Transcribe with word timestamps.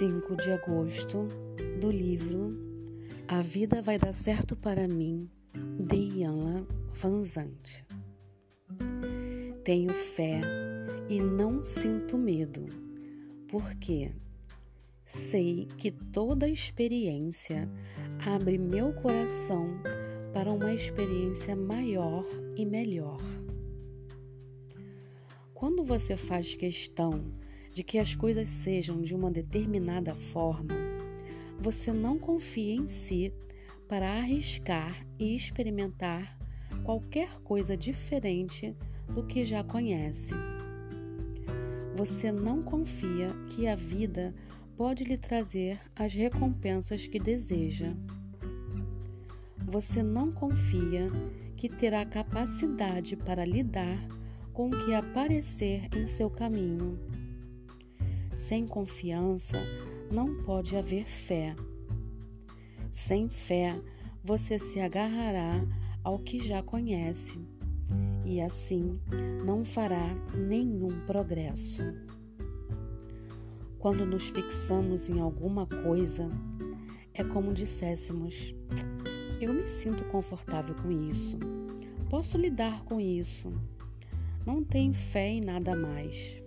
de 0.00 0.50
agosto 0.50 1.28
do 1.78 1.90
livro 1.90 2.56
A 3.28 3.42
Vida 3.42 3.82
Vai 3.82 3.98
Dar 3.98 4.14
Certo 4.14 4.56
para 4.56 4.88
Mim, 4.88 5.28
de 5.78 5.94
Ianla 5.94 6.66
Vanzante. 6.90 7.84
Tenho 9.62 9.92
fé 9.92 10.40
e 11.06 11.20
não 11.20 11.62
sinto 11.62 12.16
medo, 12.16 12.64
porque 13.46 14.10
sei 15.04 15.68
que 15.76 15.90
toda 15.90 16.48
experiência 16.48 17.70
abre 18.24 18.56
meu 18.56 18.94
coração 18.94 19.68
para 20.32 20.50
uma 20.50 20.72
experiência 20.72 21.54
maior 21.54 22.24
e 22.56 22.64
melhor. 22.64 23.20
Quando 25.52 25.84
você 25.84 26.16
faz 26.16 26.54
questão 26.54 27.22
de 27.72 27.82
que 27.82 27.98
as 27.98 28.14
coisas 28.14 28.48
sejam 28.48 29.00
de 29.00 29.14
uma 29.14 29.30
determinada 29.30 30.14
forma, 30.14 30.74
você 31.58 31.92
não 31.92 32.18
confia 32.18 32.74
em 32.74 32.88
si 32.88 33.32
para 33.88 34.08
arriscar 34.08 35.06
e 35.18 35.34
experimentar 35.34 36.38
qualquer 36.84 37.40
coisa 37.42 37.76
diferente 37.76 38.74
do 39.08 39.24
que 39.24 39.44
já 39.44 39.62
conhece. 39.62 40.34
Você 41.96 42.32
não 42.32 42.62
confia 42.62 43.30
que 43.48 43.66
a 43.66 43.76
vida 43.76 44.34
pode 44.76 45.04
lhe 45.04 45.18
trazer 45.18 45.78
as 45.94 46.14
recompensas 46.14 47.06
que 47.06 47.18
deseja. 47.18 47.92
Você 49.66 50.02
não 50.02 50.32
confia 50.32 51.08
que 51.56 51.68
terá 51.68 52.04
capacidade 52.06 53.16
para 53.16 53.44
lidar 53.44 53.98
com 54.52 54.70
o 54.70 54.84
que 54.84 54.94
aparecer 54.94 55.88
em 55.94 56.06
seu 56.06 56.30
caminho. 56.30 56.98
Sem 58.40 58.66
confiança 58.66 59.58
não 60.10 60.42
pode 60.44 60.74
haver 60.74 61.04
fé. 61.04 61.54
Sem 62.90 63.28
fé, 63.28 63.78
você 64.24 64.58
se 64.58 64.80
agarrará 64.80 65.62
ao 66.02 66.18
que 66.18 66.38
já 66.38 66.62
conhece 66.62 67.38
e 68.24 68.40
assim 68.40 68.98
não 69.44 69.62
fará 69.62 70.08
nenhum 70.34 71.04
progresso. 71.04 71.82
Quando 73.78 74.06
nos 74.06 74.30
fixamos 74.30 75.10
em 75.10 75.20
alguma 75.20 75.66
coisa, 75.66 76.26
é 77.12 77.22
como 77.22 77.52
disséssemos: 77.52 78.54
Eu 79.38 79.52
me 79.52 79.68
sinto 79.68 80.02
confortável 80.06 80.74
com 80.76 80.90
isso, 80.90 81.38
posso 82.08 82.38
lidar 82.38 82.84
com 82.84 82.98
isso 82.98 83.52
não 84.46 84.64
tem 84.64 84.94
fé 84.94 85.28
em 85.28 85.42
nada 85.42 85.76
mais. 85.76 86.42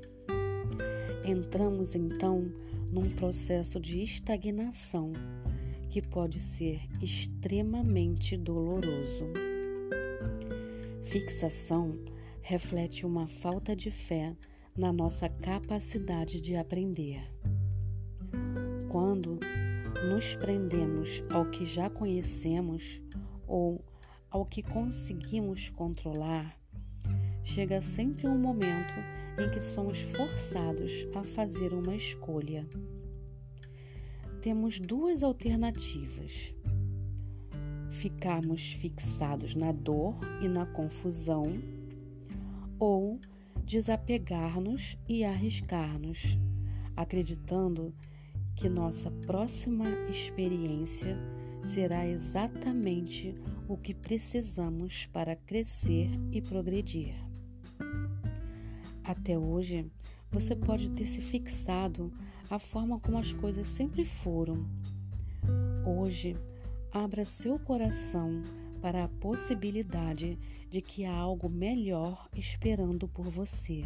Entramos 1.25 1.95
então 1.95 2.52
num 2.91 3.09
processo 3.09 3.79
de 3.79 4.03
estagnação 4.03 5.13
que 5.89 6.02
pode 6.02 6.39
ser 6.39 6.81
extremamente 7.02 8.35
doloroso. 8.35 9.25
Fixação 11.01 11.97
reflete 12.41 13.05
uma 13.05 13.25
falta 13.25 13.73
de 13.73 13.89
fé 13.89 14.35
na 14.77 14.91
nossa 14.91 15.29
capacidade 15.29 16.41
de 16.41 16.57
aprender. 16.57 17.23
Quando 18.89 19.39
nos 20.09 20.35
prendemos 20.35 21.23
ao 21.31 21.45
que 21.49 21.63
já 21.63 21.89
conhecemos 21.89 23.01
ou 23.47 23.81
ao 24.29 24.45
que 24.45 24.61
conseguimos 24.61 25.69
controlar, 25.69 26.59
chega 27.44 27.81
sempre 27.81 28.27
um 28.27 28.38
momento 28.38 28.94
em 29.38 29.49
que 29.52 29.59
somos 29.59 29.99
forçados 30.02 31.07
a 31.16 31.23
fazer 31.23 31.73
uma 31.73 31.95
escolha. 31.95 32.67
Temos 34.41 34.79
duas 34.79 35.23
alternativas: 35.23 36.56
ficarmos 37.90 38.73
fixados 38.73 39.56
na 39.56 39.72
dor 39.72 40.16
e 40.41 40.47
na 40.47 40.66
confusão, 40.66 41.44
ou 42.79 43.19
desapegar-nos 43.66 44.97
e 45.07 45.23
arriscar-nos, 45.23 46.38
acreditando 46.96 47.94
que 48.56 48.69
nossa 48.69 49.09
próxima 49.09 49.90
experiência 50.09 51.17
será 51.63 52.06
exatamente 52.06 53.34
o 53.67 53.78
que 53.78 53.94
precisamos 53.94 55.06
para 55.07 55.35
crescer 55.35 56.09
e 56.31 56.41
progredir. 56.41 57.32
Até 59.03 59.38
hoje, 59.38 59.91
você 60.31 60.56
pode 60.56 60.90
ter 60.91 61.08
se 61.08 61.22
fixado 61.22 62.12
à 62.50 62.58
forma 62.58 63.00
como 63.00 63.18
as 63.18 63.34
coisas 63.34 63.68
sempre 63.68 64.06
foram. 64.06 64.66
Hoje, 65.86 66.38
abra 66.91 67.25
seu 67.25 67.59
coração 67.59 68.41
para 68.81 69.03
a 69.03 69.09
possibilidade 69.09 70.40
de 70.69 70.81
que 70.81 71.03
há 71.06 71.14
algo 71.14 71.50
melhor 71.50 72.30
esperando 72.34 73.08
por 73.08 73.25
você. 73.25 73.86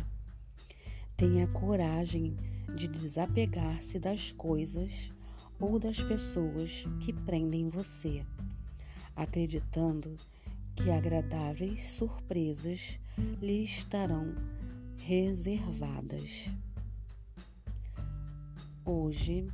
Tenha 1.15 1.47
coragem 1.47 2.37
de 2.75 2.87
desapegar-se 2.87 3.97
das 3.97 4.31
coisas 4.31 5.11
ou 5.59 5.79
das 5.79 5.99
pessoas 5.99 6.85
que 6.99 7.11
prendem 7.11 7.69
você, 7.69 8.23
acreditando 9.15 10.15
que 10.75 10.91
agradáveis 10.91 11.89
surpresas 11.89 12.99
lhe 13.41 13.63
estarão 13.63 14.35
reservadas. 15.07 16.51
Hoje 18.83 19.47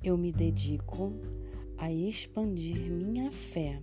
eu 0.00 0.16
me 0.16 0.30
dedico 0.30 1.12
a 1.76 1.92
expandir 1.92 2.88
minha 2.88 3.32
fé 3.32 3.82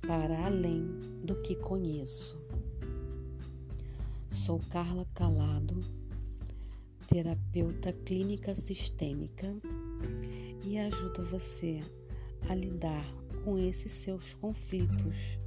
para 0.00 0.46
além 0.46 0.86
do 1.24 1.42
que 1.42 1.56
conheço. 1.56 2.38
Sou 4.30 4.60
Carla 4.70 5.04
Calado, 5.14 5.80
terapeuta 7.08 7.92
clínica 7.92 8.54
sistêmica 8.54 9.52
e 10.64 10.78
ajudo 10.78 11.24
você 11.24 11.80
a 12.48 12.54
lidar 12.54 13.04
com 13.42 13.58
esses 13.58 13.90
seus 13.90 14.32
conflitos 14.34 15.40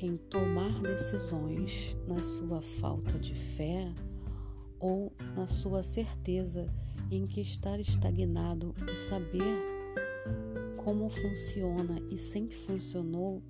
em 0.00 0.16
tomar 0.16 0.80
decisões 0.80 1.96
na 2.06 2.18
sua 2.18 2.60
falta 2.60 3.18
de 3.18 3.34
fé 3.34 3.92
ou 4.78 5.12
na 5.34 5.46
sua 5.46 5.82
certeza 5.82 6.66
em 7.10 7.26
que 7.26 7.40
estar 7.40 7.80
estagnado 7.80 8.74
e 8.90 8.94
saber 8.94 9.78
como 10.76 11.08
funciona 11.08 12.00
e 12.10 12.16
sempre 12.16 12.56
funcionou 12.56 13.42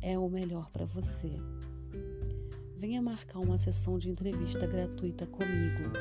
é 0.00 0.18
o 0.18 0.28
melhor 0.28 0.70
para 0.70 0.84
você. 0.84 1.30
Venha 2.76 3.00
marcar 3.00 3.38
uma 3.38 3.58
sessão 3.58 3.98
de 3.98 4.10
entrevista 4.10 4.66
gratuita 4.66 5.26
comigo. 5.26 5.92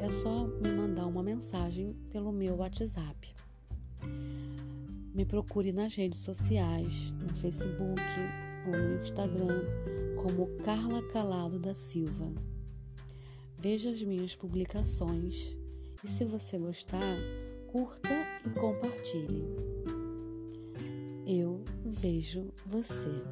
É 0.00 0.10
só 0.10 0.46
me 0.46 0.72
mandar 0.72 1.06
uma 1.06 1.22
mensagem 1.22 1.94
pelo 2.10 2.32
meu 2.32 2.56
WhatsApp. 2.56 3.34
Me 5.14 5.24
procure 5.24 5.72
nas 5.72 5.94
redes 5.94 6.20
sociais, 6.20 7.12
no 7.20 7.34
Facebook, 7.34 8.00
ou 8.66 8.72
no 8.72 9.02
Instagram 9.02 9.62
como 10.22 10.46
Carla 10.64 11.02
Calado 11.10 11.58
da 11.58 11.74
Silva. 11.74 12.32
Veja 13.56 13.90
as 13.90 14.02
minhas 14.02 14.34
publicações 14.36 15.56
e, 16.02 16.08
se 16.08 16.24
você 16.24 16.58
gostar, 16.58 17.16
curta 17.68 18.10
e 18.46 18.50
compartilhe. 18.50 19.44
Eu 21.26 21.62
vejo 21.84 22.52
você. 22.64 23.22